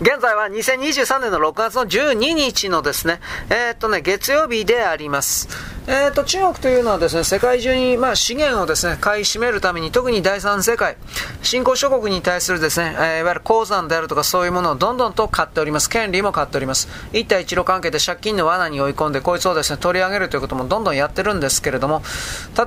[0.00, 3.18] 現在は2023年の6月の12日のですね、
[3.50, 5.48] えー、っとね、月曜日であります。
[5.88, 10.96] えー、っと、中国というのはですね、世界中に、まあ、資源をですね、買い占めるために、特に第三世界、
[11.42, 15.90] 新興諸国に対するですね、えー、いわゆる鉱山であるとかそういうものをどんどんと買っております。
[15.90, 16.88] 権利も買っております。
[17.12, 22.04] 一帯一路関係で借金の罠に追い込んで、こいつをですね、取り上げるということもどんどんやってるんですけれども、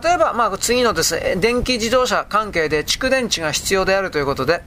[0.03, 4.63] 例えば、まあ、次のですね、電気自動車関係で蓄電池が必要であるということで、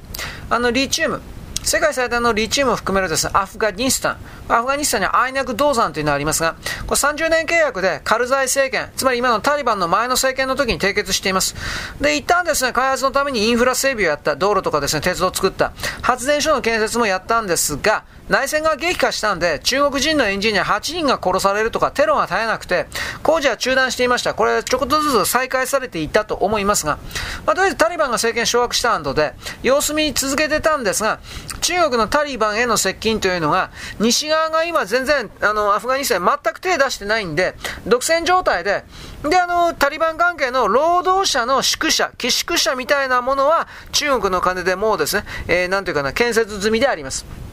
[0.49, 1.21] あの、リチウム、
[1.65, 4.17] 世界最大のリチウムを含めるですね、アフガニスタン。
[4.51, 11.55] アフガニスタンにはアイナク銅山というのがありますが、これ30年契約でカルザイ政権、つまり今のタリバンの前の政権の時に締結しています。
[12.03, 15.73] で、一旦ですね、開発のためにインフラ整備をやった、道路とかですね、鉄道を作った、
[16.03, 22.87] 発電所の建設もやったんですが、内戦が激化したんで、中国人のエンジニア8人が殺されるとか、テロが絶えなくて、
[23.23, 24.33] 工事は中断していました。
[24.33, 26.99] これ、ちょこっとずつ再開されていたと思いますが、
[27.45, 31.21] まあ、とりあえずタリバンが政権掌握したので、様子見続けてたんですが、
[31.61, 37.55] 中国のタリバンへの接近というのが、西側が今全然、あの、アフガニスタン全く手出してないんで、
[37.87, 38.85] 独占状態で、
[39.23, 47.44] で、あの、タリバン関係の労働者の宿舎、寄宿舎みたいなものは、中国の金でもうですね、えー、なんていうかな、建設済みであります。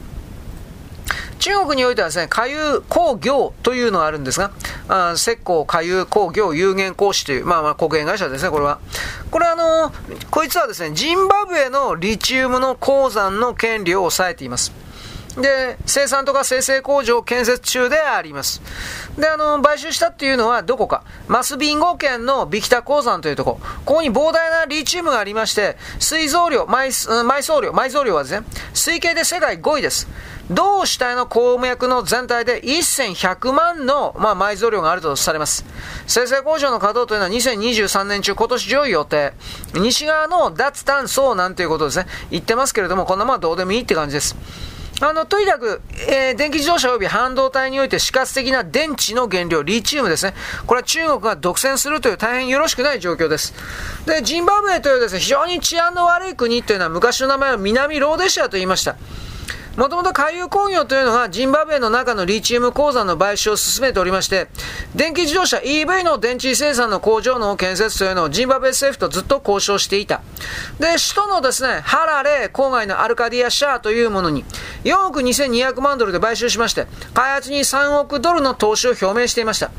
[1.42, 4.52] 中国においてはですね、下遊工業というのがあるんですが、
[4.86, 8.78] あ石膏、下遊工業有限公司という、まあまあ国営会社ですね、これは。
[9.32, 14.81] これあのー、こいつはですね、ジンバブエのリチウムの鉱山の権利を抑えています。
[15.36, 18.60] で、生産とか生成工場建設中であります。
[19.16, 21.04] で、あの、買収したっていうのはどこか。
[21.26, 23.58] マスビンゴ県のビキタ鉱山というとこ。
[23.84, 26.92] ここに膨大なリチウムがありまして、水増量、埋
[27.46, 30.06] 蔵量、埋蔵量はですね、推計で世界5位です。
[30.50, 35.64] 同主体の鉱脈の全体で1100万の、まあ、埋蔵量があるとされます。
[36.06, 39.32] 生成工場の稼働というのは2023年中、今年上位予定。
[39.74, 42.06] 西側の脱炭素なんていうことですね。
[42.30, 44.36] 言ってますけれども、こんなものはどうでもいいって感じです。
[45.02, 50.34] あの、とにかく、えー、電気自動車及び半導体において死活的な電池の原料、リチウムですね。
[50.64, 53.52] これは中国が独占するという大変よろしくない状況です。
[54.06, 58.96] で、ジンバブエというですね、非常に治安の悪い国というのは昔の名前は南ローデシアと言いました。
[59.76, 64.48] もともと海遊工業というのがジンバブエの中のリチウム鉱山の買収を進めておりまして、
[64.94, 70.20] 電気自動車 EV の電池生産の工場の建設というのをジンバブエ政府とずっと交渉していた。
[70.78, 74.44] で、首都のですね、ハラレ郊外のアルカディアシャーというものに
[74.84, 79.70] 4億2200万ドルで買収しまして、開発に3億ドルの投資を表明していました。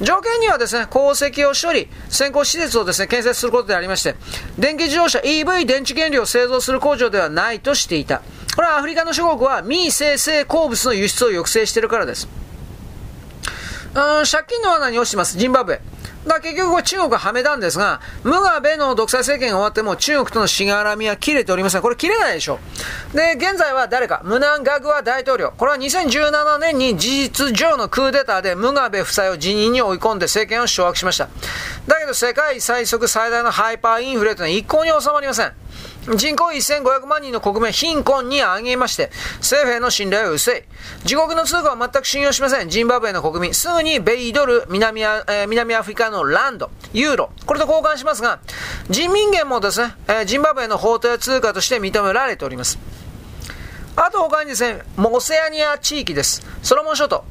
[0.00, 4.16] 条件にはですね、鉱石を処理、先行施設をですね、建設することでありまして、
[4.58, 8.22] 電気自動車 EV 電池原料を製造する工場ではないとしていた。
[8.54, 12.28] これはアフリカの諸国は未生成鉱物の輸出を抑制しているからです。
[13.94, 15.80] うん、借金の罠に落ちてます、ジンバブエ。
[16.26, 21.82] だ結局中国ははめたんですが、ムガベの独裁政権が終わっても中国とのしがらみは切れておりません。
[21.82, 22.58] これ切れないでしょ。
[23.12, 25.52] で、現在は誰か、ムナンガグワ大統領。
[25.56, 31.28] これは2017年に事実上のクーデターでムガベ夫妻を辞任に追い込んで政権を掌握しました。
[31.86, 35.52] だけど世界最速最大のハイパーインフレというのは一向に収まりません。
[36.04, 40.62] 人口1500万人の国民貧困に上げまして、政府への信頼は薄い。
[41.04, 42.68] 自国の通貨は全く信用しません。
[42.68, 43.54] ジンバブエの国民。
[43.54, 48.40] すぐに米ドル、南ア,、えー、南アフリカのランド、ユーロ、これと交換しますが、
[48.90, 52.78] 人民元もですね、えー、ジンバブエの法定通貨として認められております。
[53.96, 56.42] あと他にですね、モセアニア地域です。
[56.62, 57.24] ソロモン諸島。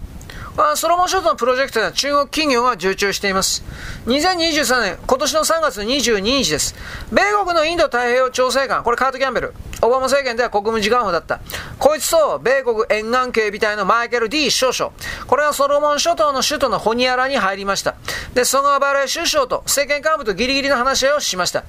[0.75, 3.63] ソロモン諸島のプロジェクトでは中国企業が受注しています。
[4.05, 6.75] 2023年、今年の3月22日です。
[7.11, 9.53] 米国のインド太平洋調整官、これカート・キャンベル。
[9.81, 11.39] オバマ政権では国務次官補だった。
[11.79, 14.93] こいつと、米国沿岸警備隊のマイケル・ D 少将。
[15.25, 17.95] これはソロモン諸島の首都のホニアラに入りました。
[18.35, 21.63] で、ソガバレ首相と政権幹部とギリギリの話し合いをしました。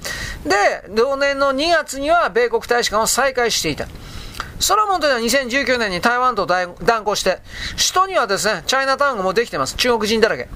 [0.44, 3.86] で、同年の2月には米国大使館を再開していた。
[4.60, 7.40] ソロモンというのは2019年に台湾と断交して、
[7.72, 9.76] 首都にはですね、チャイナタウンもできてます。
[9.76, 10.48] 中国人だらけ。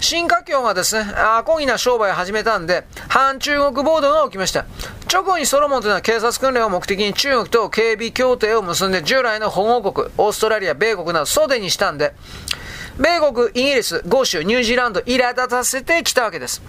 [0.00, 4.66] 新華僑がですね、アコギな商売を始めたんで、反中国暴動が起きました。
[5.10, 12.14] 直後にソロモンというのは警察訓練を目的に中国と警備協定を結んで従来の保護国、オーストラリア、米国など袖にしたんで、
[12.98, 16.62] 米国、イギリス、豪州、ニュージーランド、苛立たせてきたわけです。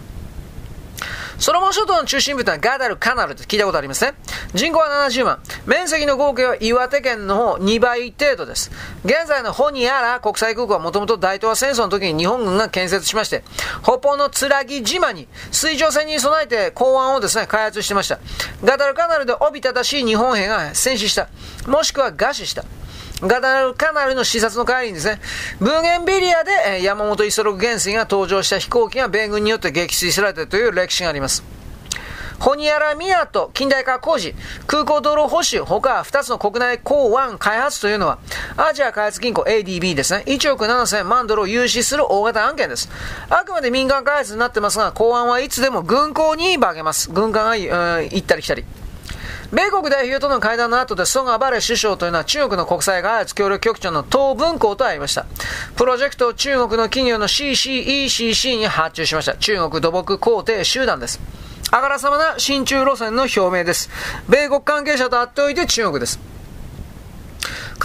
[1.38, 4.14] ソロモン諸島の中心部とはガダルカナルって聞いたことありますね。
[4.54, 5.40] 人口は70万。
[5.66, 8.72] 面積の合計は岩手県の方2倍程度です。
[9.04, 13.44] 現在のホニアラ国際空港はもともと大東亜戦争の時に日本軍が建設しまして、
[13.84, 18.20] 北方のつらぎ島に水上船に備えて港湾をですね、開発してました。
[18.64, 21.30] ガダルカナルでおびただしい日本兵が戦死した。
[21.68, 22.64] もしくは餓死した。
[23.22, 25.22] ガダルカナルの視察の帰りにですね、
[25.60, 31.44] ブーゲンビリアで、山本五十六元帥が登場した飛行機が米軍によって撃墜されたという歴史があります。
[32.40, 34.36] ホニアラ港近代化工事、
[34.68, 38.20] 空港道路保守、他2つの国内港湾開発というのは、
[38.58, 42.90] アジア開発銀行 ADB ですね、1億7000万ドルを融資する大型案件です。
[43.30, 47.10] あくまで民間開発になってますが、港湾はいつでも軍港に化けます。
[47.10, 47.56] 軍艦が、
[48.02, 48.66] 行ったり来たり。
[49.56, 55.26] 米国代表との会談の後でソン・アバレ首相というのは中国の国際開発協力局長の東文校と会いました。
[55.78, 59.36] プロジェクトを中国の企業の CCECC に発注しました。
[59.38, 61.22] 中国土木工程集団です。
[61.72, 63.90] あからさまな親中路線の表明です。
[64.28, 66.35] 米国関係者と会っておいて中国です。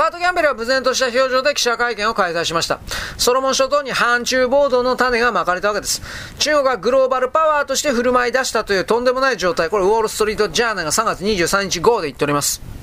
[0.01, 2.81] カート・キャンベルは無然とした表情で記者会見を開催しました。
[3.19, 6.01] ソロモン諸島に反中暴動の種がまかれたわけです。
[6.39, 9.69] 中国がグローバルパワーとして振る舞い出したというとんでもない状態。
[9.69, 12.80] これ、ウォール・ストリート・ジャーナルが3月23日号で言っております。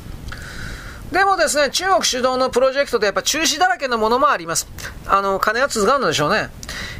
[1.11, 4.67] でもですね、中国主導のプロジェクトでやっぱ中止だらけのものもあります。
[5.05, 6.49] あの、金が続かんのでしょうね。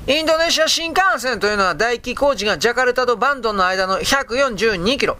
[0.08, 5.18] インドネシア新幹線というのは大気工事がジャカルタとバンドンの間の142キロ。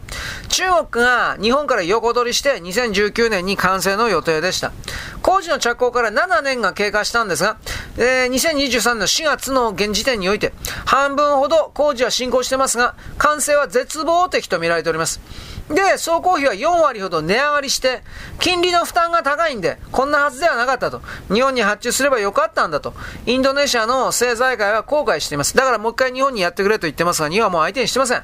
[0.48, 4.72] 中国が日本から横取りして2019年に完成の予定でした。
[5.20, 7.58] 工事の着工から7年が経過したんですが、
[7.98, 10.54] えー、2023年の4月の現時点において、
[10.86, 15.20] 半分ほど工事は進行してますが、完成は絶望的と見られております。
[15.68, 18.02] で、総工費は4割ほど値上がりして、
[18.40, 21.02] 金利の負担が高いんで、こんなはずではなかったと。
[21.32, 22.94] 日本に発注すればよかったんだと。
[23.26, 25.54] インドネシアの政財界は後悔しています。
[25.56, 28.22] だからもう一回日本にやってくれと言ってますが、日本はもう相手にしてません。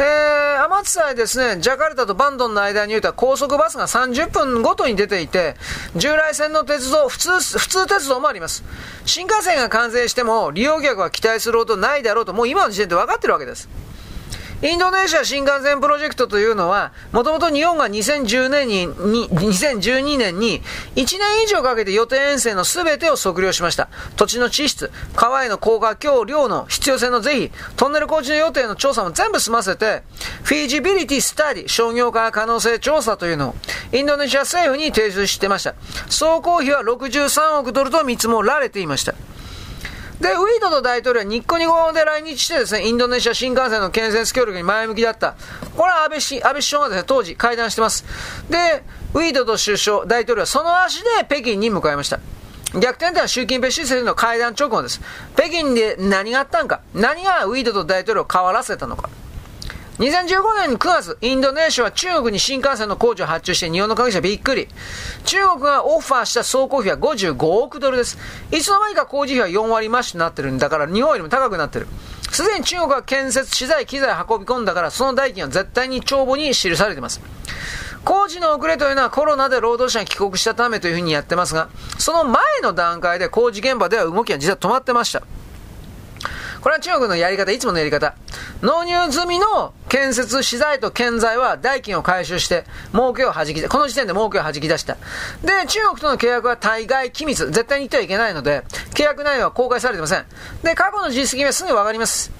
[0.00, 5.56] えー、天津さえですね、ジャカルタとバンドンの間においては高速バスが30分ごとに出ていて、
[5.96, 8.62] 従来線の鉄道、普通、普通鉄道もあります。
[9.06, 13.68] 新幹線が完成しても、利用客は期待することないだろうと、もう今の時点で分かってるわけです。
[14.60, 20.62] インドネシア新幹線プロジェクトというのは、もともと日本が2010年に、に2012年に
[20.96, 23.88] 1年以上かけて予定遠征の全てを測量しました。
[24.16, 30.02] 土地の地質、川への高架橋梁の必要性の是非、トンネル工事の予定の調査も全部済ませて、
[30.42, 33.54] フィージビリティスタディ、商業化可能性調査というのを、
[33.92, 35.76] インドネシア政府に提出してました。
[36.08, 39.14] 総工費は63億ドルと見積もられていました。
[40.20, 45.36] で、ウィードと大統領はニッコニコで来日してですね、インドネシア新幹線の建設協力に前向きだった。
[45.76, 48.04] これは安倍氏、安倍首相がですね、当時会談してます。
[48.50, 48.82] で、
[49.14, 52.18] ウィードと首相、大統領はその足で北京に向かいました。
[52.74, 55.00] 逆転では習近平主席の会談直後です。
[55.34, 59.08] 北京で何があったんか、何がウィードと大統領を変わらせたのか。
[59.98, 64.68] 2015年9月、インドネシアは中国に新幹線の工事を発注して日本の関係者びっくり。
[65.24, 68.16] 中国がオファーした総工費は55億ドルです。
[68.52, 71.88] いつの間にか工事費は4割増しになってるんだから日本よりも高くなってる。
[72.30, 77.20] すでに中国が建設資材、機材運び込んだからその代金は絶対に帳簿に記されています。
[78.04, 85.24] 工事の遅れというのはコロナで労働者が帰国したためというふうにやってますが、その前の段階で工事現場では動きが実は止まってました。
[86.60, 88.14] これは中国のやり方、いつものやり方。
[88.62, 94.96] 納入済みの建設資材と建材は代金を回収して、儲けを弾き出、この時点で儲けを弾き出した。
[95.42, 98.64] で、中国との契約は大概機密、絶対に言ってはいけないので、
[98.94, 100.24] 契約内容は公開されてません。
[100.62, 102.32] で、過去の実績はすぐわかります。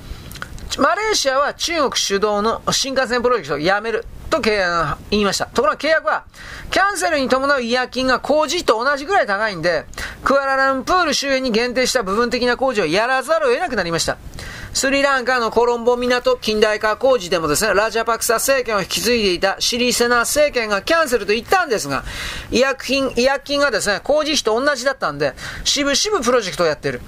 [0.78, 4.04] マレーシアは中国主導の新幹線プロジェクトをやめる。
[4.30, 5.46] と言いました。
[5.46, 6.24] ところが契約は、
[6.70, 9.86] キャンセルに伴う違約金が工事と同じぐらい高いんで、
[10.24, 14.18] クアラランプール周辺に限定した部分的な工事をやらざるを得なくなりました。
[14.72, 22.04] スリランカのコロンボ港近代化工事でもですね、ラジャパクサ政権を引き継いでいたシリセナ政権がキャンセルと言ったんですが、
[22.50, 25.34] 違約金、違約金がですね、工事費と同じだったんで、
[25.64, 27.00] しぶしぶプロジェクトをやってる。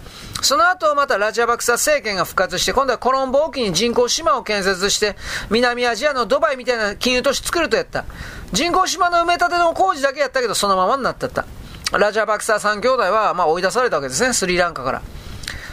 [0.42, 5.16] その後またラジャバクサ政権が復活して、今度はコロンボ沖に人工島を建設して、
[5.50, 8.04] 南アジアのドバイみたいな金融都市作るとやった。
[8.52, 11.46] 人工島の埋め立ての工事だけやったけど、そのままになってった。
[11.92, 15.02] ラジャバクサ3兄弟は、まあ追い出されたわけですね、スリランカから。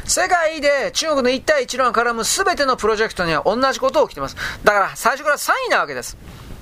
[0.08, 4.38] 世界で中国の一帯一路が絡む全てのプロジェクトには同じことを起きてます。
[4.64, 6.18] だから最初から3位なわけです。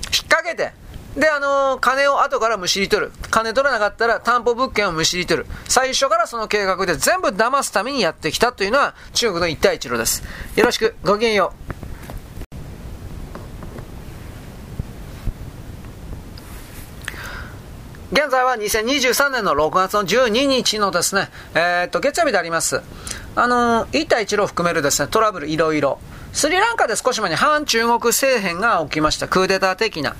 [0.06, 0.72] 引っ掛けて、
[1.16, 3.12] で、あのー、金を後からむしり取る。
[3.30, 5.46] 金取らなかったら担保物件をむしり取る。
[5.68, 10.24] 最初からその計画で全部騙すためにやってきたというのは中国の一帯一路です。
[10.56, 11.66] よろしく、ごきげんよう。
[18.12, 22.80] 現在は2023年の6月の12日のですね、えー、っと、月曜日であります。
[23.38, 25.98] あの、一帯一路を含めるですね、トラブルいろいろ。
[26.32, 29.28] スリランカで少し前に反中国政変が起きました。
[29.28, 30.16] クーデター的な。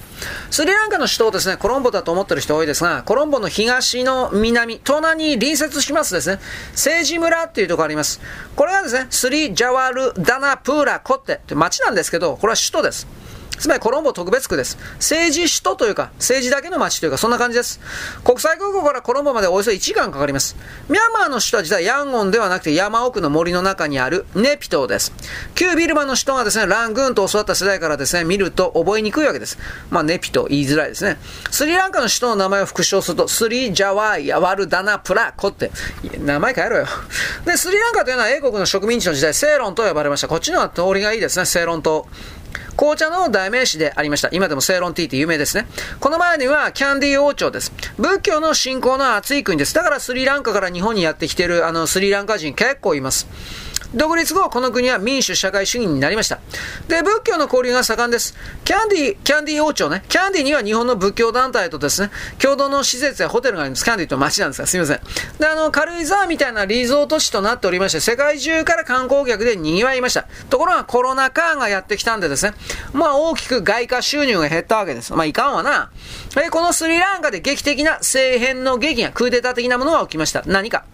[0.51, 6.41] スリランカの首都をですね、コロンボだと思ってる人多いですが、コロンボの東の南、隣に隣接しますですね、
[6.73, 8.21] 政治村っていうところあります。
[8.55, 13.07] これはですね、スリ・ジャワル・ダナ・プーラ・コッテって町なんですけど、これは首都です。
[13.59, 14.79] つまりコロンボ特別区です。
[14.95, 17.81] 政治首都というか、政治だけの街というか、そんな感じです。
[18.25, 20.57] 国際空港からコロンボまでおよそ1時間かかります。
[20.89, 25.13] ミャンマーの首都は実はヤンゴンではなくて山奥の森の中にあるネピトーです。
[25.55, 29.59] 旧ビルマの首都がですね、ラングーンと教わった世代からですね、見ると覚えにくいわけです。
[29.91, 31.19] まあ、ネピトー言いづらいですね。
[31.51, 35.71] スリランカの首都の名前を復唱すると、スリジャワイ、ヤワルダナプラコって、
[36.19, 36.87] 名前変えろよ。
[37.45, 40.29] で、スリランカというのは英国の植民地の時代、セイロンと呼ばれました。
[40.29, 42.07] こっちのは通りがいいですね、セイロン島。
[42.77, 44.29] 紅茶の代名詞でありました。
[44.33, 45.67] 今でもセイロンティーって有名ですね。
[46.01, 47.73] この前にはキャンディー王朝です。
[47.99, 49.75] 仏教の信仰の厚い国です。
[49.75, 53.27] だからスリランカから日本にやってきてるあのスリランカ人結構います。
[53.97, 56.39] 独立後、この国は民主社会主義になりました。
[56.87, 58.37] で、仏教の交流が盛んです。
[58.65, 60.05] キャンディ、キャンディ王朝ね。
[60.09, 63.85] キャンディには日本の仏教団体とですね、共同の施設やホテルがあります。
[63.85, 65.01] キャンディと町なんですが、すみません。
[65.39, 70.27] で、あの、軽井沢みたいなリゾート地となっておりまして、世界中から観光客で賑わいました。
[70.51, 72.53] ところがコロナ禍がやってきたんでですね、
[72.93, 75.15] まあ大きく外貨収入が減ったわけです。
[75.15, 75.91] まあいかんわな。
[76.37, 80.43] え、このスリランカで劇的な政変の劇がクーデター的なものが起きました。
[80.47, 80.85] 何か。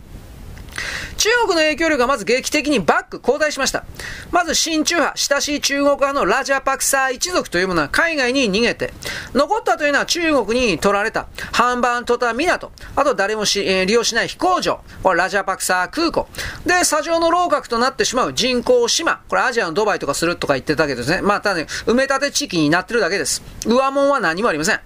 [1.22, 3.84] 中国の影響力がまず劇的にバック、後退しました。
[4.32, 8.92] まず親中派、親しい中国派のラジャパクサー一族というものは海外に逃げて、
[9.32, 16.26] 残ったというのは中国に取られた、ハンバントタ港、あと誰もし、えー、利用しない飛行場、これラジャパクサー空港。
[16.66, 23.44] で、砂上の楼閣となってしまう人工島、これアジアのドバイとかするとか言ってたけどですね、まただね、埋め立て地域になってるだけです。
[23.64, 24.80] 上門は何もありません。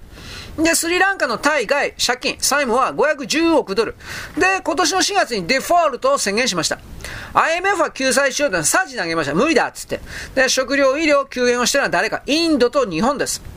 [0.59, 3.95] で、スリランカの対外借金、債務は510億ドル。
[4.39, 6.79] で、今年の4月にデフォルトを宣言しました。
[7.35, 9.35] IMF は救済しようとサジ投げました。
[9.35, 10.01] 無理だっつって。
[10.35, 13.56] で、食料、医療、救援をしたのは誰かインドと日本です。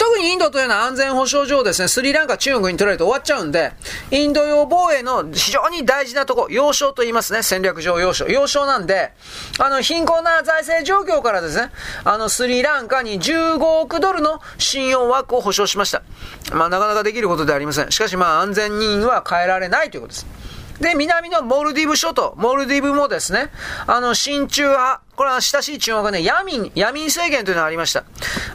[0.00, 3.72] 特にインドというのは安全保障上ですね、スリランカ、中国に取られて終わっちゃうんで、
[4.10, 8.26] インド洋防衛の非常に大事なとこ、要衝と言いますね、戦略上要衝。
[8.28, 9.12] 要衝なんで、
[9.58, 11.70] あの、貧困な財政状況からですね、
[12.04, 16.02] あの、スリランカに15億ドルの信用枠を保証しました。
[16.50, 17.90] まあ、なかなかできることではありません。
[17.90, 20.39] しかし、まあ、安全人は変えられないということです。
[20.80, 23.50] で、南のモルディブ諸島、モルディブもですね、
[23.86, 28.04] あの、親中派、これは親しい中国がね、ヤミン、ヤミン政権というのがありました。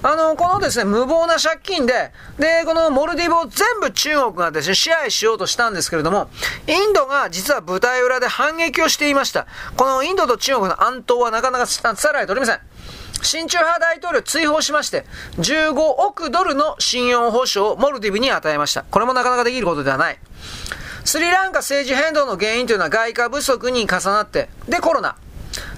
[0.02, 6.30] あの、このですね、無謀な借金で、で、このモルディブを全部中国がですね、支配しようとしたんですけれども、
[6.66, 9.46] インドが実は舞台裏で反撃をしていました。
[9.78, 12.60] このインドと中国の暗闘はなかなか伝えられておりません。
[13.22, 15.06] 親中派大統領追放しまして、
[15.38, 18.84] 15億ドルの信用保証をモルディブに与えました。
[18.84, 20.18] これもなかなかできることではない。
[21.06, 25.16] スリランカ政治変動の原因というのは外貨不足に重なって、で、コロナ。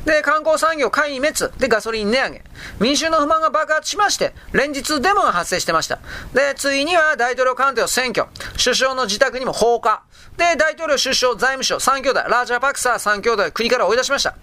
[0.05, 1.53] で、観光産業壊滅。
[1.59, 2.43] で、ガソリン値上げ。
[2.79, 5.99] 民衆の不満が爆発しまして、連日デモが発生してました。
[6.33, 8.27] で、ついには大統領官邸を占拠。
[8.63, 10.01] 首相の自宅にも放火。
[10.37, 14.35] で、大統領首相財務省3兄弟、ラージャパクサー3兄弟、国から追い出しました。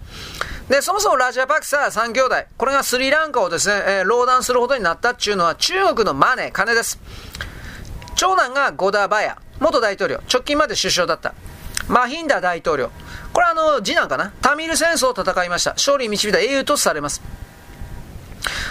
[0.69, 6.99] で、そもそもラジャパクサー3兄弟、これがスリランカをですね、えー、浪弾するほどになったっていうのは中国のマネー、金です。
[8.15, 9.37] 長男がゴダバヤ。
[9.59, 11.33] 元大統領、直近まで首相だった。
[11.87, 12.89] マヒンダ大統領。
[13.31, 14.33] これはあの、次男かな？
[14.41, 15.71] タミル戦争を戦いました。
[15.71, 17.21] 勝利に導いた英雄とされます。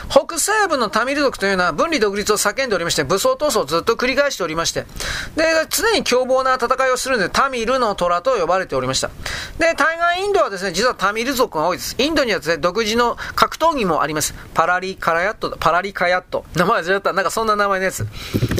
[0.09, 4.87] 北西部のタミル族というのは分離独立を叫んでおりまして、武装闘争をずっと繰り返しておりまして、
[5.37, 9.09] で、常に凶暴な戦いをするので、タミルの虎と呼ばれておりました。
[9.59, 11.97] で、対岸インドはですね、実はタミル族が多いです。
[11.99, 14.35] インドにはですね、独自の格闘技もあります。
[14.55, 16.45] パラリカラヤットパラリカヤット。
[16.55, 17.13] 名前違った。
[17.13, 18.07] なんかそんな名前のやつ。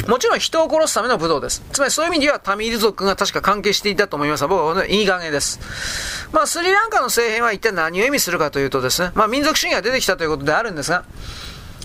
[0.09, 1.63] もちろん人を殺すための武道です。
[1.73, 5.61] つまりそういう意味ではタミル族が確か関係していたと思います僕は、ね、いい加減です。
[6.33, 11.04] まあ、スリランカの政変は一体何を意味するかというとですね、まあ、民族主義が出てきたということであるんですが、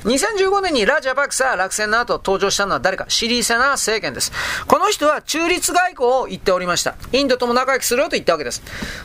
[0.04, 4.32] 2015年にラジャパクサー落選の後登場したのは誰かシリーセナー政権です。
[4.66, 6.96] この人は中立外交を言っておりました。
[7.12, 8.62] インドとも仲良くするよと言ったわけです。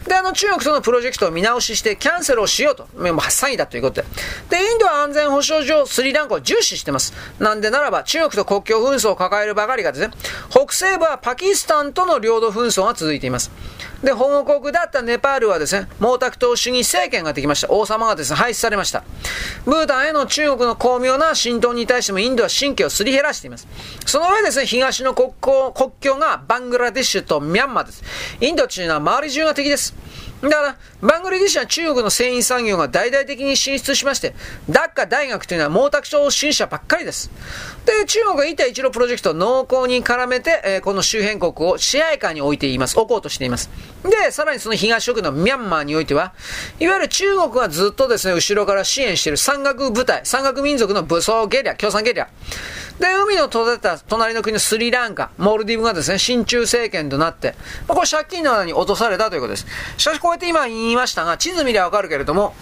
[0.06, 2.86] で、あの中国とのプロジェクトを見直ししてキャンセルをしようと。
[2.94, 4.06] もう詐欺だということで。
[4.50, 7.12] で、インドは安全保障上スリランカを重視してます。
[7.40, 10.14] なんでならば中国と国境紛争を抱えるばかりがですね、
[10.48, 13.50] 北西部はパキスタンとの領土紛争が続いています。
[14.04, 17.70] で、保護国だったネパールはですね、毛沢東主義政権ができました。
[17.70, 19.02] 王様がですね、廃止されました。
[19.64, 23.66] ブータンへの中国の巧妙な浸透に対してもインドは神経をすり減らしています。
[24.06, 28.04] その上ですね、東の国交国境がバングラデシュとミャンマーです。
[28.40, 29.94] インドというのは周り中が敵です。
[30.48, 34.34] だから、バングラデシュは中国の繊維産業が大々的に進出しまして、
[34.68, 37.30] ダッカ大学というのは毛沢東新社ばっかりです。
[37.86, 42.98] で、中国が一帯一路プロジェクトを濃厚に絡めて、えー、この周辺国を支配下に置いています。
[42.98, 43.70] 置こうとしています。
[44.04, 46.34] で、さらにその東食のミャンマーにおいては、
[46.78, 52.28] いわゆる中国がずっとですね、後ろから支援している山岳部隊、山岳民族の武装ゲリラ、共産ゲリラ。
[52.98, 57.54] で、海の閉ざた隣の国のスリランカ、モルディブがですね、親中政権となって、
[57.88, 59.66] まあ、これ借金の穴に落とされたということです。
[59.96, 62.54] しかしこうやって今言いましたが、地図見りゃわかるけれども、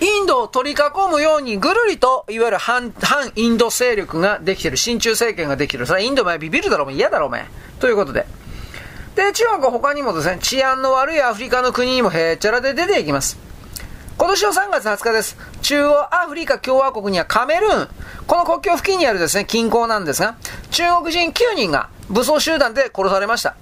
[0.00, 5.86] インドを取り囲むようにぐるりと、いわゆる反、反インド勢力ができてる、親中政権ができる。
[5.86, 7.46] それはインドお前ビビるだろ、お前嫌だろ、お前。
[7.80, 8.26] ということで。
[9.16, 13.38] で、中国は他にもですね、治安の悪いアフリカの国にもへっちゃらで出ていきます。
[14.16, 15.36] 今年の3月20日です。
[15.60, 17.88] 中央アフリカ共和国にはカメルーン。
[18.28, 20.36] この国境付近にあるですね、近郊なんですが、
[20.70, 23.56] 中国人9人が武装集団で殺されました。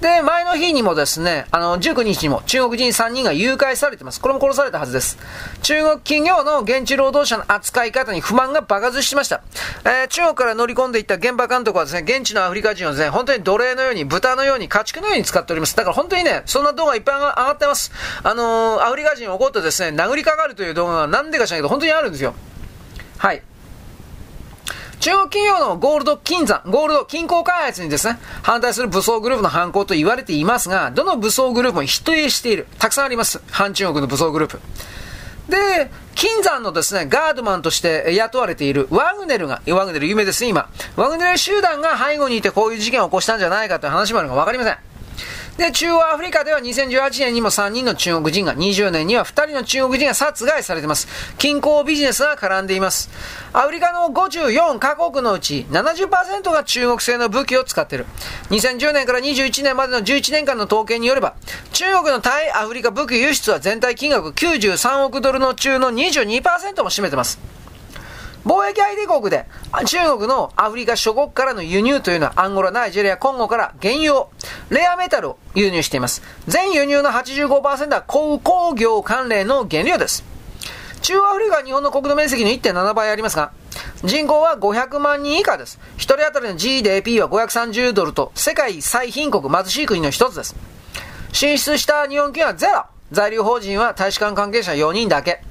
[0.00, 4.20] で、前の日にもですね、あの、19日にも中国人3人が誘拐されてます。
[4.20, 5.18] これも殺されたはずです。
[5.62, 9.42] 中国企業の現地労働者の扱い方に不満が爆発しました。
[9.84, 15.74] えー、中国から乗り込んでいった現場監督はですね、現地のアフリカ人をですね、本当に奴隷のように、豚のように、家畜のように使っております。
[15.74, 17.90] だから本当にね、そんな動画いっぱい上がってます。
[18.22, 22.34] あのー、アフリカ人怒ってですね、殴りかかるという動画が何でか知らないけど、本当にあるんですよ。
[23.16, 23.42] はい。
[25.00, 32.66] 中国企業のゴールド金山、ゴールド金鉱開発にですね、反対する武装グループの犯行と言われていますが、どの武装グループも否定している。
[32.78, 33.40] たくさんあります。
[33.50, 34.60] 反中国の武装グループ。
[35.48, 40.68] で、金山のですね、ガードマンとして雇われているワグネルが、ワグネル有名ですね、今。
[40.96, 44.78] ワグネル集団が背後にいてこういう事件を起こしたんじゃないかという話もあるのかわかりません。
[45.56, 51.08] で、中央アフリカでは2018年にも3人の中国人が、20年には2人の中国人が殺害されています。
[51.38, 53.08] 均衡ビジネスが絡んでいます。
[53.54, 58.06] アフリカの54カ国のうち70%が中国製の武器を使っている。
[58.50, 61.34] 2010年から21年までの11年間の統計によれば、
[61.72, 67.38] 中国の対アフリカ武器輸出は全体金額93億ドルの中の22%も占めています。
[68.46, 69.44] 貿易相手国で、
[69.86, 74.30] 中国のアフリカ諸国からの輸入というのは、アンゴラ、ナイジェリア、コンゴから原油を、
[74.70, 76.22] レアメタルを輸入しています。
[76.46, 80.24] 全輸入の85%は鉱工業関連の原料です。
[81.02, 83.50] 中アフリカは日本の国土面積の1.7倍ありますが、
[84.04, 85.80] 人口は500万人以下です。
[85.96, 90.54] 1人当たりの GDP は530ドルと、世界最貧国、貧しい国の一つです。
[91.32, 92.84] 進出した日本企業はゼロ。
[93.10, 95.42] 在留邦人は大使館関係者4人だけ。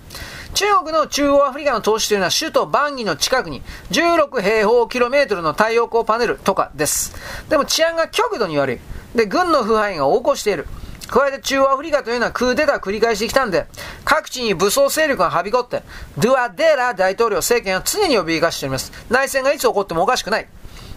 [0.56, 7.14] 中国の中央アフリカの投資というのは首都バンギの近くに16平方キロメートルの太陽光パネルとかです。
[7.50, 8.80] でも治安が極度に悪い。
[9.18, 10.66] で、軍の腐敗が横行している。
[11.08, 13.66] 加えて中央アフリカというのはクーデター繰り返してきたんで、
[14.06, 15.84] 各地に武装勢力がはびこって、
[16.18, 18.94] ドゥアデーラ大統領政権は常に脅かしております。
[19.10, 20.48] 内戦がいつ起こってもおかしくない。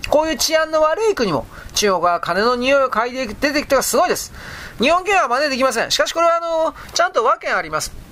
[0.09, 4.33] こういう治安の悪い国も、中国は金の匂いを嗅いで出てきてはすごいです。
[4.79, 5.91] 日本系は真似できません。
[5.91, 8.08] しかしこれはあの、ちゃんと訳があります。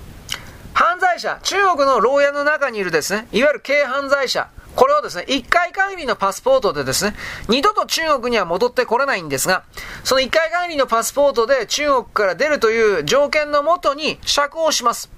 [0.77, 7.15] 犯罪者、中国の牢屋の中にいるですね、いわゆる軽犯罪者、これをですね、一回限りのパスポートでですね、
[7.49, 9.63] 二度と中国には戻ってこれないんですが、
[10.03, 15.09] その一回限りのパスポートで中国から出るという条件のもとに釈放します。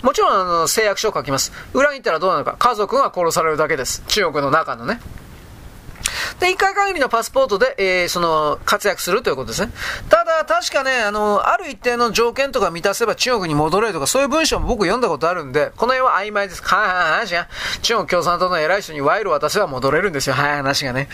[0.00, 1.52] もちろんあの誓約書を書きます。
[1.74, 2.56] 裏に行ったらどうなるか。
[2.58, 4.02] 家族が殺されるだけです。
[4.08, 4.98] 中国の中のね。
[6.38, 9.72] で、一回限りのパスポートで、えー、その、活躍するということですね。
[10.08, 16.62] ただ、確かね、あの、ある一定の条件とか満たせば中国に戻れるとか、そういう文章も僕読んだことあるんで、この辺は曖昧です。
[16.62, 16.88] はいはい
[17.20, 17.48] 話が、
[17.82, 20.34] 中国共産党の偉い人に賄賂渡せば戻れるんですよ。
[20.34, 21.08] はい話がね。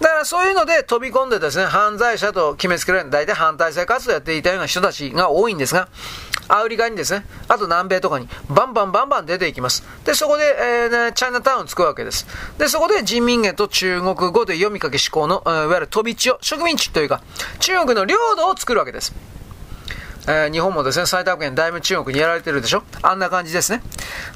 [0.00, 5.88] だからそういうので飛び込んでですね、犯罪者と決めつけられる、大体反対性活動やっていたような人たちが多いんですが、
[6.48, 9.84] アフリカにですね、あと南米とかに、バンバンバンバン出ていきます。
[10.04, 12.26] で、そこで、えーね、チャイナタウンを作るわけです。
[12.56, 17.22] で、そこで人民元と中国語で読み書き思考の、いわゆる飛び地を、植民地というか、
[17.60, 19.14] 中国の領土を作るわけです。
[20.28, 22.82] えー、日本もですね、最多権だいぶ中国にやられてるでしょ？
[23.02, 23.82] あんな感じですね。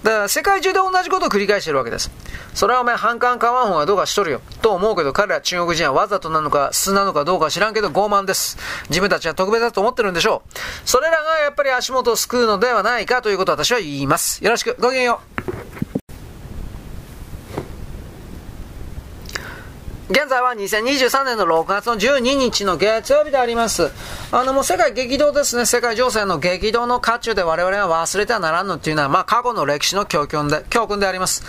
[0.02, 2.10] だから世界中で同じことを繰り返してるわけです。
[2.54, 4.40] それはお前反感買わん方がどうかしとるよ。
[4.62, 8.56] と思うけど彼ら中国人はわざとなのか素なのかどうか知らんけど傲慢です。
[8.88, 10.58] 自分たちは特別だと思ってるんでしょう。
[10.88, 14.42] それらがやっぱり足元を救うのではないかということを私は言います。
[14.42, 14.74] よろしく。
[14.80, 15.51] ごきげんよう。
[20.12, 23.90] 現在は2023年の6月の12日の月曜日であります。
[24.30, 25.64] あのもう世界激動ですね。
[25.64, 31.42] 世界情勢の激動の渦中で我々は忘れてはならんのっていうのは、まあ過去の歴史の教訓で、教訓であります。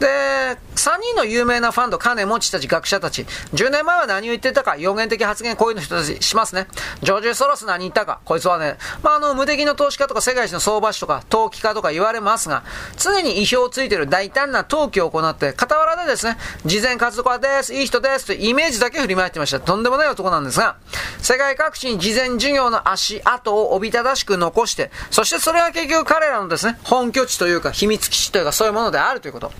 [0.00, 6.66] で、3人の有名なファンド、金持ちたち、学者たち、10年前は何を言ってたか、予言的発言、こういうの人たちしますね。
[7.02, 12.64] ジョージ・ソロス何言ったか、こいつはね、まああの、無敵の投資家とか世界一の相場師とか、投機家とか言われますが、
[12.96, 19.60] 常に意表をついてる大胆な投機を行って、傍らでですね、事前活動家です、いい人です、ですとイメージだけ振りまいてました。
[19.60, 20.76] とんでもない男なんですが、
[21.20, 29.52] 世界各地に事前授業の足跡をおびただしく残して、そしてそれが結局彼らのですね、本拠地というか秘密基地というかそういうものであるということ。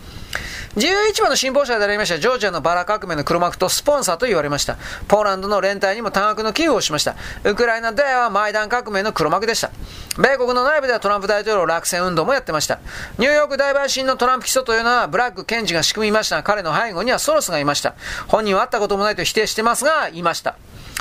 [0.77, 4.77] 自由市場の信奉者でありましたジョージアのバラ革命の黒幕とスポンサーと言われました。
[5.09, 7.17] ポーランドの連帯にも多額の寄付をしました。
[7.45, 9.71] ウクライナではマイダン革命の黒幕でした。
[10.19, 12.81] 米国の内部ではトランプ大統領落選運動もやってました。
[13.19, 17.95] ニューヨーク大陪審のトランプ起訴というのはブラック検事が仕組みましたが、彼の背後にはソロスがいました。
[18.29, 20.57] 本人は会ったこともないと否定してますが、いました。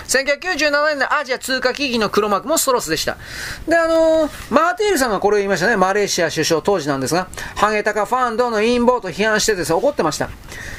[0.07, 3.17] 1997年のアジア通貨危機の黒幕もソロスでした。
[3.67, 5.75] で、あのー、マーティールさんがこれを言いましたね。
[5.75, 10.29] マレーシア首相当時なんですが、ハゲタカファンドの陰謀と批判してですね、怒ってました。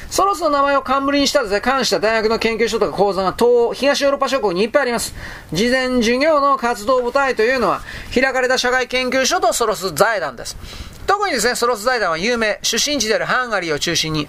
[0.09, 5.13] ソロスの名前を冠にしたですね、関した大学の研究所とか講座が東、東ヨーロッパ諸国にいっぱいあります。
[5.53, 7.81] 事前授業の活動部隊というのは、
[8.13, 10.57] 開かれた社会研究所とソロス財団です。
[11.05, 14.27] 特にですね、ソロス財団は有名、出身地であるハンガリーを中心に、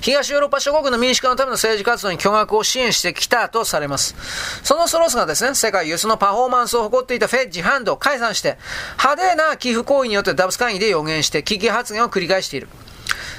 [0.00, 4.14] 東ヨーロッパ諸国の民主化のための政治活動に巨額を支援してきたとされます。
[4.62, 8.58] そのソロスがですね、世界有数のパフォーマンスを誇っていたフェッジファンドを解散して、
[8.98, 12.68] 派手な寄付行為によってダブス会議で予言して危機発言を繰り返している。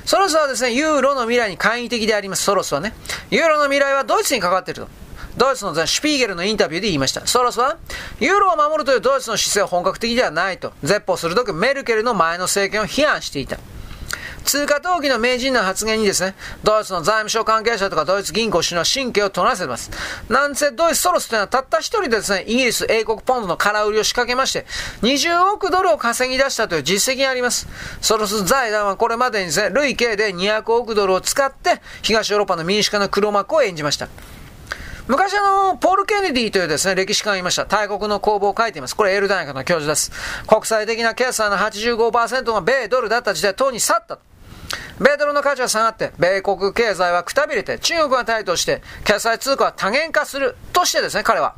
[0.06, 2.44] ソロスはですね、ユーロの未来に懐疑的であります。
[2.44, 2.94] ソロスはね。
[3.30, 4.88] ユーロの未来はドイツに関わっていると。
[5.36, 7.28] ドイツのデア・シュピーゲルのインタビューで言いました。
[7.28, 7.78] ソロスは、
[8.20, 13.60] ユーロを守るというドイツの姿勢は本格的ではないと、絶望するときメルケルの前の政権を批判していた。
[14.48, 16.34] 通貨投機の名人の発言にですね、
[16.64, 19.92] ドイツの財務省関係者とかドイツ銀行首脳は神経を尖らせてます。
[20.30, 24.66] なんせドイツソロスというのはたった一人でですね、イギリス英国ポンドの空売りを仕掛けまして、
[25.02, 27.68] 20億ドルを稼ぎ出したという実績があります。
[28.00, 34.08] ソロス財団はこれまでにですね、累計で200億ドルを使って、東ヨーロッパの民主化の黒幕を演じました。
[35.08, 37.66] 昔あの、ポール・ケネディというですね、歴史家がいました。
[37.66, 38.96] 大国の公募を書いています。
[38.96, 40.12] これエール大学の教授です。
[40.48, 44.20] 国際的な決済の85%が米ドルだった時代、党に去った。
[45.00, 51.56] 米ドルの価値は下がって、米国経済はくたびれて、中国が対として、決済通貨は多元化するとしてですね、彼は、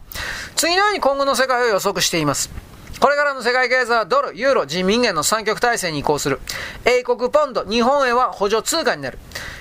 [0.56, 2.69] 次のように今後の世界を予測しています。
[3.00, 6.42] これからの世界経済はドル、ユーロ、人民元の三極体制に移行する。
[6.84, 9.18] 英国ポンド、日本円は補助通貨になる。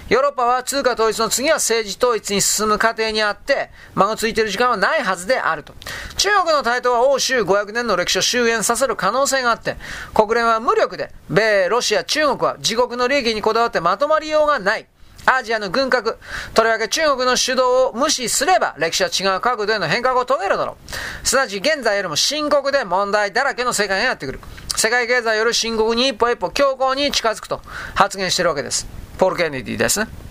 [0.09, 5.73] ヨーロッパは通貨統一の次は政治統一に進む過程にあって、間がついている時間はないはずであると。
[6.17, 9.77] 中国の台頭は欧州500年の歴史を終焉させる可能性があって、
[10.15, 14.87] 国連は無力で、米、ロシア、中国は自国の利益にこだわってまとまりようがない。
[15.31, 16.17] アジアの軍拡、
[16.55, 20.79] とりわけ中国の主導を無視すれば、歴史は違う角度への変革を遂げるだろ
[21.23, 21.27] う。
[21.27, 24.41] すなわち現在よりも深刻で問題だらけの世界がやってくる。
[24.75, 27.61] 世界経済より深刻に一歩一歩強硬に近づくと
[27.95, 28.87] 発言しているわけです。
[29.19, 30.28] ポール・ケネディですね。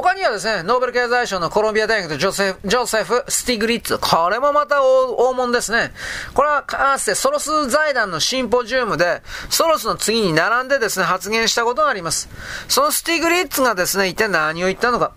[0.00, 3.98] 他にはですね、ノーベル経済賞のコロンビア大学のジョセフ、ジョセフ・スティグリッツ。
[3.98, 5.92] これもまた大物ですね。
[6.34, 12.28] これはかつてソロス財団のシンポジウムで、ソロスの次に並んでですね、発言したことがあります。
[12.68, 15.10] そのスティグリッツがですね、一体何を言ったのか。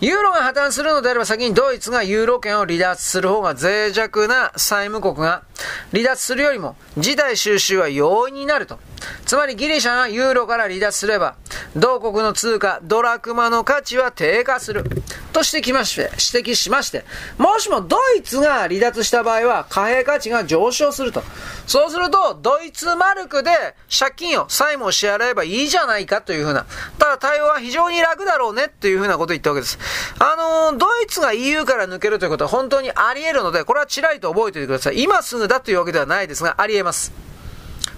[0.00, 5.44] ユーロが破綻するのであれば先にドイツがユーロ圏を離脱する方が脆弱な債務国が
[5.92, 8.80] 離脱するよりも事態収集は容易になると。
[9.26, 11.36] つまりギリシャがユーロから離脱すれば、
[11.76, 14.84] 同国の通貨ドラクマの価値は低下する。
[15.32, 17.04] と指摘まして、指摘しまして、
[17.38, 21.22] もしもドイツが離脱した場合は貨幣価値が上昇すると。
[21.66, 23.50] そうすると、ドイツマルクで
[23.90, 26.66] 借金を、債務を支払えばいいじゃないかというふうな。
[26.98, 29.78] ただ対応は非常に楽だろうねっていうふうなことを言ったわけです。
[30.18, 30.36] あ
[30.70, 35.02] のー、ドイツが EU から抜けるということは本当にあり得るので、これはちらりと覚えておいてください。
[35.02, 37.31] 今すぐだというわけではないですが、あり得ます。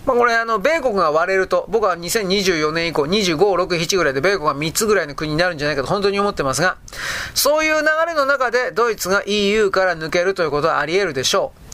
[0.07, 6.77] まあ、これあの、米国が割れると、僕は2024年以降25、6、7ぐらいで米国が3つぐらいの国になるんじゃないかと本当に思ってますが、
[7.35, 11.65] そういう流れの中でドイツが EU から抜けるということはあり得るでしょう。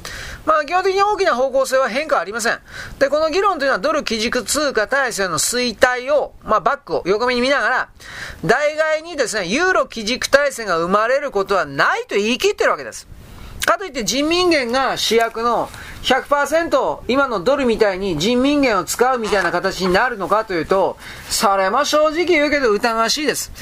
[0.47, 2.59] まあ基本的に大きな方向性は変化ありません。
[2.99, 7.88] で、この議論というのはドル基軸通貨体制の衰退を、まあバックを横目に見ながら、
[8.45, 13.07] 代替にですね、ユーロ基軸体制が生まれることはないと言い切ってるわけです。
[13.64, 15.68] かといって人民元が主役の
[16.03, 20.96] 100%今のドルみたいに人民元を使うみたいな形になるのかというと、
[21.29, 23.53] それも正直言うけど疑わしいです。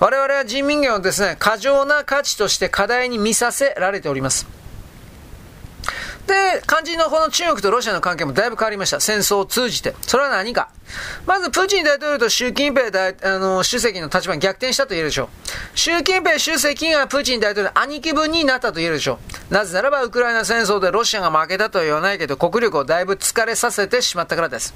[0.00, 4.63] 我々は人民元をですね、過剰な価値として課題に見させられております。
[6.26, 9.00] で、肝心のこの中国とロシアの関係もだいぶ変わりました。
[9.00, 9.94] 戦争を通じて。
[10.02, 10.70] それは何か。
[11.26, 15.28] まず、プーチン大統領と習近平大あの主席の立場に逆転したと言えるでしょう。
[15.78, 19.18] 習近平主席がプーチン大統領の兄貴分になったと言えるでしょ
[19.50, 19.54] う。
[19.54, 24.74] なぜならば、ウクライナ戦争でロシアが負けたとは言わないけど、国力をだいぶ疲れさせてしまったからです。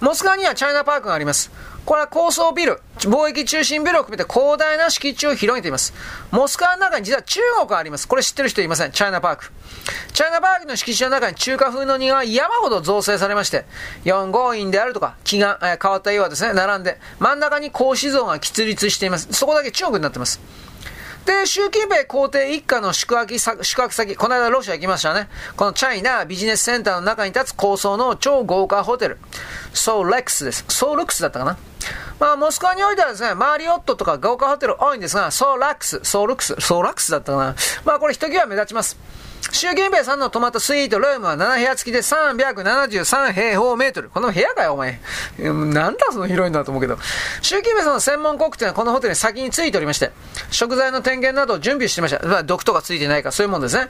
[0.00, 1.50] モスクワにはチャイナパークがあります。
[1.84, 5.94] これは高層ビル、貿易中心ビルを含めて広大な敷地を広げています。
[6.32, 8.08] モスクワの中に実は中国があります。
[8.08, 8.92] これ知ってる人いません？
[8.92, 9.52] チャイナパーク。
[10.12, 13.64] チャイナパークの敷地の中に中華風の庭が山ほど造成されまして、
[14.04, 19.28] 四合院であるとか、木が、えー、変わった家はですね、並んで、真ん中に格子像が喫立しています。
[19.30, 20.40] そこだけ中国になってます。
[21.26, 25.28] で、習近平皇帝一家の宿泊宿泊先、この間ロシア行きましたね。
[25.56, 29.18] このチャイナビジネスセンターの中に立つ高層の超豪華ホテル。
[29.74, 30.64] ソーレックスです。
[30.68, 31.58] ソールックスだったかな？
[32.18, 37.54] まあ、モスクワにおいてはですね、マリオットとか豪華ホテル多いんですが、ソーラックス、ソールクス、ソーラックスだったかな。
[37.84, 38.96] まあ、これひときわ目立ちます。
[39.52, 44.08] 習近平さんの泊まったスイートルームは7部屋付きで373平方メートル。
[44.08, 45.00] この部屋かよ、お前。
[45.38, 46.98] なんだその広いんだと思うけど。
[47.42, 50.10] 習近平さんの先遣国賓はこのホテルに先についておりまして、
[50.50, 52.26] 食材の点検などを準備してました。
[52.26, 53.88] まあ、毒とかついてないか、そういうもんですね。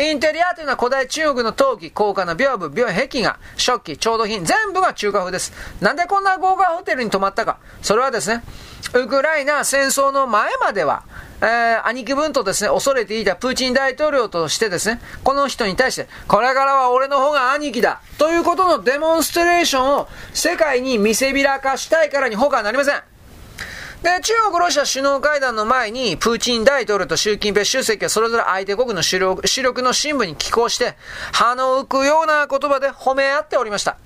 [0.00, 5.52] インテリアというのは古代中国の陶器、高価な屏風、屏壁画、食器、調度品、全部が中華風です。
[5.80, 7.58] なんでこんな豪華ホテルに泊まったか。
[7.82, 8.42] それはですね、
[8.94, 11.02] ウクライナ戦争の前までは、
[11.42, 23.09] えー、兄貴分とですね、恐れていたプーチン大統領としてですね、この人に対して、これからは俺の方が兄貴だということのデモンストレーションを世界に見せびらかしたいからに他はなりません。
[24.02, 30.94] で、中国、ロシア首脳会談の前に、プーチン大統領と習近平主席はそれぞれ相手国の主力主力の新聞に寄稿して、
[31.32, 33.98] 歯の浮くような言葉で褒め合っておりました。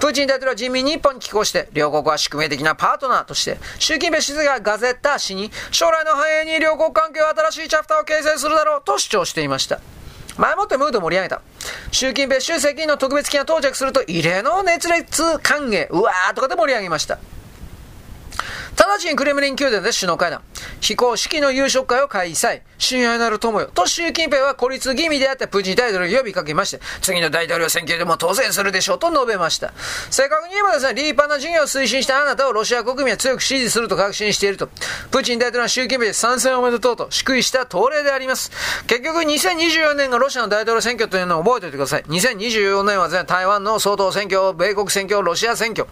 [0.00, 9.78] プーチン大統領は人民日本に寄稿して、両国は宿命的なパートナーとして、習近平主席がガゼッタ紙に、将来の繁栄に両国関係は新しいチャプターを形成するだろうと主張していました。
[10.36, 11.42] 前もってムード盛り上げた。
[11.92, 17.20] 習近平主席の特別機が到着すると異例の熱烈歓迎、うわーとかで盛り上げました。
[18.76, 20.42] 直ちにクレムリン宮殿で首脳会談。
[20.80, 22.62] 非公式の夕食会を開催。
[22.78, 23.70] 親愛なる友よ。
[23.72, 29.72] と習近平は孤立気味であったプーチン大統領を呼びかけまして、次の大統領選挙でも当選するでしょうと述べました。
[30.10, 34.66] 正確に言えばですね、立派な事業を推進したあなたをロシア国民は強く支持すると確信していると。
[35.10, 38.50] プーチン大統領は習近平参戦おめでとうと祝意した通例であります。
[38.86, 42.02] 結局2024年がロシアの大統領選挙というのを覚えておいてください。
[42.04, 45.86] 2024年はですね、台湾の総統選挙、米国選挙、ロシア選挙。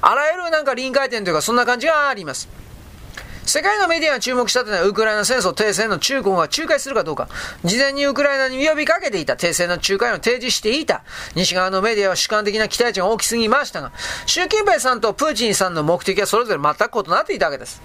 [0.00, 2.25] あらゆるなんか臨界点というかそんな感じがあります。
[2.34, 7.28] 世界のメディアが注目したというのはウクライナ戦争停戦の中国が仲介するかどうか、
[7.64, 11.04] 事前にウクライナに呼びかけていた停戦の仲介を提示していた、
[11.36, 13.92] 西側のメディアは主観的な期待値が大きすぎましたが、
[14.26, 17.80] 習近平さんとプーチンさんの目的はそれぞれ全く異なっていたわけです。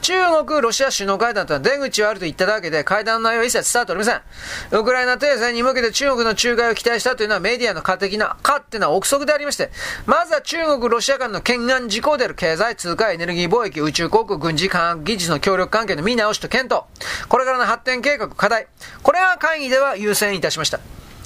[0.00, 4.78] 中国、ロシア首脳会談とは出口はあると言っただけで会談の内容は一切伝わっておりません。
[4.80, 9.70] ウクライナ停戦に向けて中国の仲介を期待したというのはメディアの過的な、勝手な憶測でありまして、
[10.06, 16.82] まずは中国、ロシア間の懸案事項である経済、通貨、エネルギー貿易、宇宙航空、軍事科学技術の協力関係の見直しと検討、
[17.28, 18.68] これからの発展計画、課題、
[19.02, 20.80] これは会議では優先いたしました。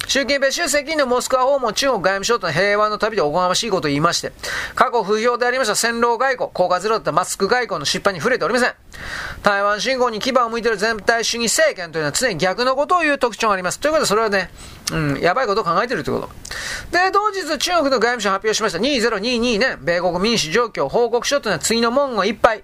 [0.08, 4.32] 習近平主席のモスクワ訪問中国外務省との平和の旅でおこがましいことを言いまして、
[4.74, 8.74] 過去不評でありました戦狼外交、効果ゼロだったマスク外交の失敗に触れておりません。
[9.42, 13.80] 台湾侵攻に牙を向いている全体主義政権というのは常に逆のことを言う特徴があります。
[13.80, 14.50] ということで、それはね、
[14.92, 16.32] うん、やばいことを考えてるということ。
[16.90, 22.62] で、同日中国の外務省発表しました2022年、米国民主状況報告書というのは次の文言いっぱい。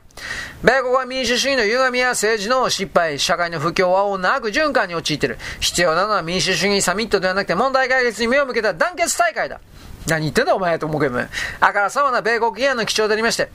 [0.63, 5.39] 米国は民主主義の歪みや政治の失敗、社会の不況は大なく循環に陥っている。
[5.61, 9.61] 必要なのは民主主義サミットではなくて問題解決に目を向けた団結大会だ。
[10.07, 11.29] 何言ってんだお前と思うけどね。
[11.61, 13.51] あからさまな米国議員の基調でありまして、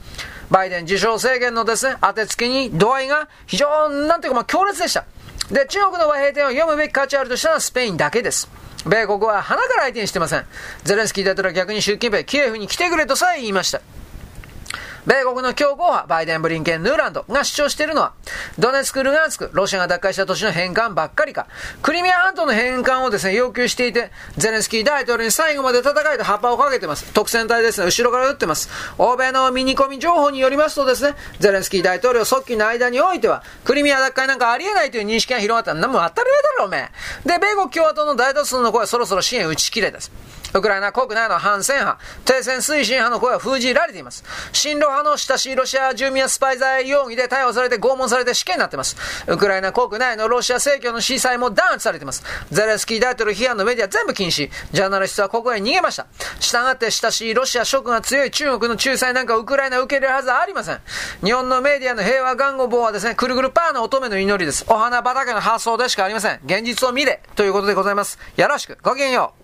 [0.50, 5.04] バイデン受賞制限のですね、当てつけに度合いが非常、なんていうかまあ強烈でした。
[5.50, 8.48] で、中国の和平点を読むべき価値あるとしたらスペインだけです。
[8.84, 10.44] 米国は鼻から相手にしてません。
[10.84, 13.80] ゼレンスキー大統領は逆に習近平、キエフに来てくれとさえ言いました。
[15.06, 18.12] 米国の強硬派、バイデン、ブリンケン、ヌーランドが主張しているのは、
[18.58, 21.46] ドネツク、ルガンスク、ロシアが奪回した都市の返還ばっかりか、
[21.82, 27.04] クリミア半島の返還をですね、要求していて、ゼレンスキー大統領に最後まで戦えと葉っぱをかけてます。
[27.12, 28.70] 特戦隊ですね、後ろから撃ってます。
[28.96, 35.88] 欧米のミニコミ情報によりますとですね、ゼレンスキー大統領側近の間においては、クリミア奪回なんかありえないという認識が広がったんだ。
[35.88, 36.90] も当たり前だろ、おめ
[37.26, 37.28] え。
[37.28, 40.10] で、米国共和党の大多数の声はそろそろ支援打ち切れです。
[40.54, 44.22] ウクライナ国内の反戦派、停戦推進派の声は封じられています。
[44.52, 48.96] 親ロ派の親しいロシア住民やスパイ罪容疑で逮捕されて拷問されて死刑になっています。
[49.26, 52.22] ウクライナ国内のロシア正教の司祭も弾圧されています。
[52.52, 54.48] ゼレンスキー大統領批判のメディア全部禁止。
[54.72, 56.06] ジャーナリストはここへ逃げました。
[56.38, 60.80] 従って親しいロシア色が強い中国の仲裁なんかウクライナ受け入れるはずはありません。
[61.24, 64.64] 日本のメディアの平和願望はですね、くるぐるパーの乙女の祈りです。
[64.68, 66.40] お花畑の発想でしかありません。
[66.44, 68.20] 現実を見れということでございます。
[68.36, 68.78] よろしく。
[68.82, 69.43] ごきげんよう。